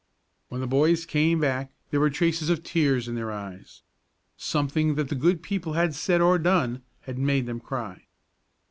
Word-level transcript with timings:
When 0.49 0.61
the 0.61 0.65
two 0.65 0.71
boys 0.71 1.05
came 1.05 1.39
back 1.39 1.69
there 1.91 1.99
were 1.99 2.09
traces 2.09 2.49
of 2.49 2.63
tears 2.63 3.07
in 3.07 3.13
their 3.13 3.31
eyes. 3.31 3.83
Something 4.35 4.95
that 4.95 5.09
the 5.09 5.13
good 5.13 5.43
people 5.43 5.73
had 5.73 5.93
said 5.93 6.21
or 6.21 6.39
done 6.39 6.81
had 7.01 7.19
made 7.19 7.45
them 7.45 7.59
cry. 7.59 8.07